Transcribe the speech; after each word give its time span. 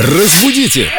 Разбудите! 0.00 0.92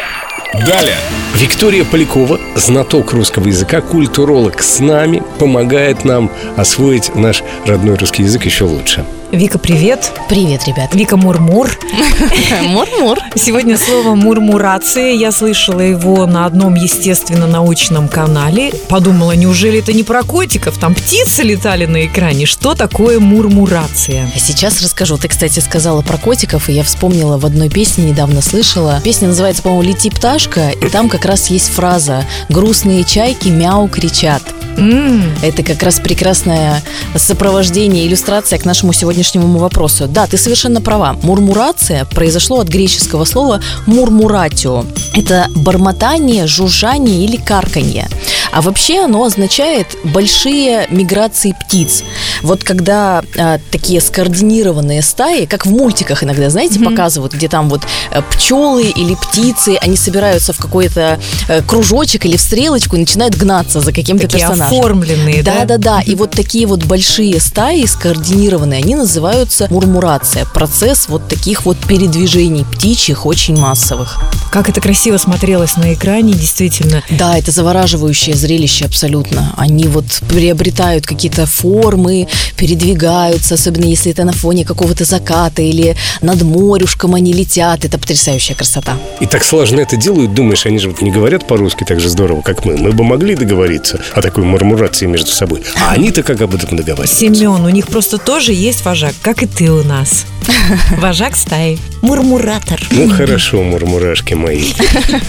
Далее! 0.52 0.96
Виктория 1.36 1.84
Полякова, 1.84 2.40
знаток 2.56 3.12
русского 3.12 3.46
языка, 3.46 3.80
культуролог 3.80 4.60
с 4.62 4.80
нами, 4.80 5.22
помогает 5.38 6.04
нам 6.04 6.30
освоить 6.56 7.14
наш 7.14 7.42
родной 7.66 7.96
русский 7.96 8.24
язык 8.24 8.44
еще 8.44 8.64
лучше. 8.64 9.04
Вика, 9.32 9.60
привет. 9.60 10.12
Привет, 10.28 10.66
ребят. 10.66 10.92
Вика 10.92 11.16
Мурмур. 11.16 11.70
Мур-мур. 12.62 13.16
Сегодня 13.36 13.78
слово 13.78 14.16
мурмурация. 14.16 15.12
Я 15.12 15.30
слышала 15.30 15.80
его 15.80 16.26
на 16.26 16.46
одном 16.46 16.74
естественно-научном 16.74 18.08
канале. 18.08 18.72
Подумала, 18.88 19.32
неужели 19.32 19.78
это 19.78 19.92
не 19.92 20.02
про 20.02 20.24
котиков? 20.24 20.78
Там 20.78 20.96
птицы 20.96 21.44
летали 21.44 21.86
на 21.86 22.06
экране. 22.06 22.44
Что 22.44 22.74
такое 22.74 23.20
мурмурация? 23.20 24.28
Сейчас 24.36 24.82
расскажу. 24.82 25.16
Ты, 25.16 25.28
кстати, 25.28 25.60
сказала 25.60 26.02
про 26.02 26.16
котиков, 26.16 26.68
и 26.68 26.72
я 26.72 26.82
вспомнила 26.82 27.38
в 27.38 27.46
одной 27.46 27.68
песне, 27.68 28.10
недавно 28.10 28.42
слышала. 28.42 29.00
Песня 29.04 29.28
называется, 29.28 29.62
по-моему, 29.62 29.82
«Лети, 29.90 30.10
пташка», 30.10 30.39
и 30.48 30.88
там 30.88 31.08
как 31.08 31.24
раз 31.24 31.50
есть 31.50 31.70
фраза 31.70 32.24
«Грустные 32.48 33.04
чайки 33.04 33.48
мяу 33.48 33.88
кричат». 33.88 34.42
М, 34.76 35.22
Это 35.42 35.62
как 35.62 35.82
раз 35.82 36.00
прекрасное 36.00 36.82
сопровождение, 37.16 38.06
иллюстрация 38.06 38.58
к 38.58 38.64
нашему 38.64 38.92
сегодняшнему 38.92 39.58
вопросу. 39.58 40.06
Да, 40.06 40.26
ты 40.26 40.36
совершенно 40.36 40.80
права. 40.80 41.16
Мурмурация 41.22 42.04
произошло 42.04 42.60
от 42.60 42.68
греческого 42.68 43.24
слова 43.24 43.60
мурмуратио. 43.86 44.84
Это 45.14 45.46
бормотание, 45.54 46.46
жужжание 46.46 47.24
или 47.24 47.36
карканье. 47.36 48.08
А 48.52 48.60
вообще 48.62 49.04
оно 49.04 49.24
означает 49.24 49.86
большие 50.04 50.86
миграции 50.90 51.54
птиц. 51.66 52.02
Вот 52.42 52.64
когда 52.64 53.22
а, 53.38 53.60
такие 53.70 54.00
скоординированные 54.00 55.02
стаи, 55.02 55.44
как 55.46 55.66
в 55.66 55.70
мультиках 55.70 56.24
иногда, 56.24 56.50
знаете, 56.50 56.80
показывают, 56.80 57.32
где 57.32 57.48
там 57.48 57.68
вот 57.68 57.82
э, 58.10 58.22
пчелы 58.32 58.84
или 58.84 59.14
птицы, 59.14 59.76
они 59.80 59.96
собираются 59.96 60.52
в 60.52 60.58
какой-то 60.58 61.18
э, 61.48 61.62
кружочек 61.62 62.24
или 62.26 62.36
в 62.36 62.40
стрелочку 62.40 62.96
и 62.96 63.00
начинают 63.00 63.36
гнаться 63.36 63.80
за 63.80 63.92
каким-то 63.92 64.26
Такие 64.26 64.40
персонажем. 64.40 64.59
Оформленные, 64.60 65.42
да? 65.42 65.60
Да, 65.60 65.64
да, 65.64 65.78
да. 65.78 66.00
И 66.00 66.14
вот 66.14 66.30
такие 66.32 66.66
вот 66.66 66.84
большие 66.84 67.40
стаи 67.40 67.84
скоординированные, 67.84 68.82
они 68.82 68.94
называются 68.94 69.66
мурмурация. 69.70 70.44
Процесс 70.46 71.08
вот 71.08 71.28
таких 71.28 71.64
вот 71.64 71.78
передвижений 71.78 72.64
птичьих 72.64 73.26
очень 73.26 73.58
массовых. 73.58 74.18
Как 74.50 74.68
это 74.68 74.80
красиво 74.80 75.16
смотрелось 75.16 75.76
на 75.76 75.94
экране, 75.94 76.32
действительно. 76.32 77.02
Да, 77.10 77.38
это 77.38 77.50
завораживающее 77.50 78.34
зрелище 78.34 78.84
абсолютно. 78.86 79.54
Они 79.56 79.86
вот 79.86 80.04
приобретают 80.28 81.06
какие-то 81.06 81.46
формы, 81.46 82.28
передвигаются, 82.56 83.54
особенно 83.54 83.84
если 83.84 84.12
это 84.12 84.24
на 84.24 84.32
фоне 84.32 84.64
какого-то 84.64 85.04
заката 85.04 85.62
или 85.62 85.96
над 86.20 86.42
морюшком 86.42 87.14
они 87.14 87.32
летят. 87.32 87.84
Это 87.84 87.98
потрясающая 87.98 88.54
красота. 88.54 88.96
И 89.20 89.26
так 89.26 89.44
сложно 89.44 89.80
это 89.80 89.96
делают, 89.96 90.34
думаешь, 90.34 90.66
они 90.66 90.78
же 90.78 90.90
вот 90.90 91.02
не 91.02 91.10
говорят 91.10 91.46
по-русски 91.46 91.84
так 91.84 92.00
же 92.00 92.08
здорово, 92.08 92.40
как 92.42 92.64
мы. 92.64 92.76
Мы 92.76 92.92
бы 92.92 93.04
могли 93.04 93.34
договориться 93.36 94.00
о 94.14 94.22
такой 94.22 94.44
мурмурации 94.50 95.06
между 95.06 95.30
собой. 95.30 95.62
А 95.80 95.92
они-то 95.92 96.22
как 96.22 96.40
об 96.40 96.54
этом 96.54 96.76
договариваются? 96.76 97.16
Семен, 97.16 97.64
у 97.64 97.68
них 97.68 97.86
просто 97.86 98.18
тоже 98.18 98.52
есть 98.52 98.84
вожак, 98.84 99.14
как 99.22 99.42
и 99.42 99.46
ты 99.46 99.70
у 99.70 99.82
нас. 99.82 100.26
Вожак 100.98 101.36
стаи. 101.36 101.78
Мурмуратор. 102.02 102.80
Ну 102.90 103.10
хорошо, 103.10 103.62
мурмурашки 103.62 104.34
мои. 104.34 104.72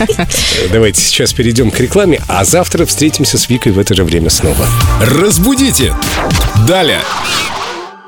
Давайте 0.72 1.02
сейчас 1.02 1.34
перейдем 1.34 1.72
к 1.72 1.80
рекламе, 1.80 2.22
а 2.28 2.44
завтра 2.44 2.86
встретимся 2.86 3.38
с 3.38 3.50
Викой 3.50 3.72
в 3.72 3.80
это 3.80 3.94
же 3.94 4.04
время 4.04 4.30
снова. 4.30 4.66
Разбудите! 5.02 5.94
Далее! 6.68 7.02